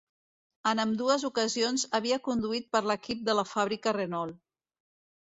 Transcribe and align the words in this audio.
En 0.71 0.81
ambdues 0.83 1.25
ocasions 1.29 1.85
havia 1.99 2.19
conduït 2.31 2.75
per 2.79 2.85
l'equip 2.93 3.25
de 3.31 3.39
la 3.41 3.49
fàbrica 3.55 3.99
Renault. 4.03 4.45